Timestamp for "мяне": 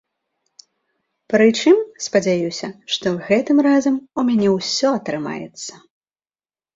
4.31-4.49